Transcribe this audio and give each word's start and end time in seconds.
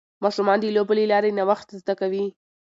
ماشومان 0.23 0.57
د 0.61 0.65
لوبو 0.75 0.93
له 0.99 1.05
لارې 1.11 1.35
نوښت 1.37 1.67
زده 1.81 1.93
کوي. 2.01 2.25